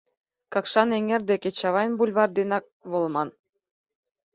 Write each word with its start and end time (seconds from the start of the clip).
—Какшан 0.53 0.89
эҥер 0.97 1.21
деке 1.31 1.49
Чавайн 1.59 1.91
бульвар 1.97 2.29
денак 2.37 2.65
волыман. 2.89 3.29